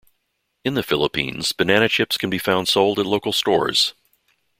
In 0.65 0.73
the 0.73 0.81
Philippines, 0.81 1.51
banana 1.51 1.87
chips 1.87 2.17
can 2.17 2.31
be 2.31 2.39
found 2.39 2.67
sold 2.67 2.97
at 2.97 3.05
local 3.05 3.31
stores. 3.31 3.93